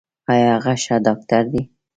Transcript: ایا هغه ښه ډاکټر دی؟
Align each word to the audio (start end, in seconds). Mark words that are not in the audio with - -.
ایا 0.31 0.47
هغه 0.55 0.73
ښه 0.83 0.95
ډاکټر 1.05 1.43
دی؟ 1.51 1.61